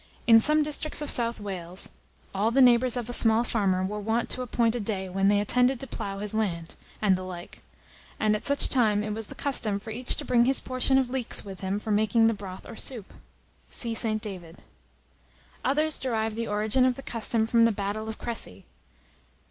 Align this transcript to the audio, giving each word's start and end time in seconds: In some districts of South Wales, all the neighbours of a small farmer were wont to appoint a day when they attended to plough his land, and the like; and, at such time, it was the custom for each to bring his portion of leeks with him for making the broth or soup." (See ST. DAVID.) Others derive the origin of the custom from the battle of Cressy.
In 0.25 0.39
some 0.39 0.63
districts 0.63 1.03
of 1.03 1.11
South 1.11 1.39
Wales, 1.39 1.87
all 2.33 2.49
the 2.49 2.59
neighbours 2.59 2.97
of 2.97 3.07
a 3.07 3.13
small 3.13 3.43
farmer 3.43 3.83
were 3.83 3.99
wont 3.99 4.31
to 4.31 4.41
appoint 4.41 4.73
a 4.75 4.79
day 4.79 5.07
when 5.07 5.27
they 5.27 5.39
attended 5.39 5.79
to 5.79 5.85
plough 5.85 6.17
his 6.17 6.33
land, 6.33 6.73
and 7.03 7.15
the 7.15 7.21
like; 7.21 7.61
and, 8.19 8.35
at 8.35 8.43
such 8.47 8.67
time, 8.67 9.03
it 9.03 9.13
was 9.13 9.27
the 9.27 9.35
custom 9.35 9.77
for 9.77 9.91
each 9.91 10.15
to 10.15 10.25
bring 10.25 10.45
his 10.45 10.59
portion 10.59 10.97
of 10.97 11.11
leeks 11.11 11.45
with 11.45 11.59
him 11.59 11.77
for 11.77 11.91
making 11.91 12.25
the 12.25 12.33
broth 12.33 12.65
or 12.67 12.75
soup." 12.77 13.13
(See 13.69 13.93
ST. 13.93 14.19
DAVID.) 14.23 14.63
Others 15.63 15.99
derive 15.99 16.33
the 16.33 16.47
origin 16.47 16.83
of 16.83 16.95
the 16.95 17.03
custom 17.03 17.45
from 17.45 17.65
the 17.65 17.71
battle 17.71 18.09
of 18.09 18.17
Cressy. 18.17 18.65